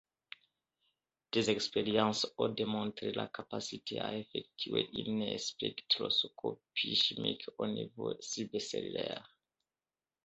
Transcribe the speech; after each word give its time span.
Des 1.31 1.51
expériences 1.51 2.27
ont 2.39 2.49
démontré 2.49 3.11
la 3.11 3.27
capacité 3.27 3.99
à 3.99 4.17
effectuer 4.17 4.89
une 4.93 5.37
spectroscopie 5.37 6.95
chimique 6.95 7.45
au 7.59 7.67
niveau 7.67 8.15
sub-cellulaire. 8.19 9.31